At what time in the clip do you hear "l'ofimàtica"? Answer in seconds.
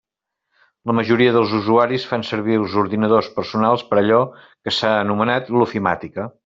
5.59-6.33